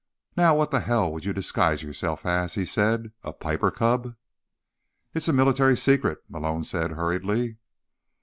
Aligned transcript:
"Now 0.35 0.55
what 0.57 0.71
the 0.71 0.79
hell 0.79 1.13
would 1.13 1.25
you 1.25 1.31
disguise 1.31 1.83
yourself 1.83 2.25
as?" 2.25 2.55
he 2.55 2.65
said. 2.65 3.11
"A 3.21 3.31
Piper 3.31 3.69
Cub?" 3.69 4.15
"It's 5.13 5.27
a 5.27 5.31
military 5.31 5.77
secret," 5.77 6.23
Malone 6.27 6.63
said 6.63 6.89
hurriedly. 6.93 7.57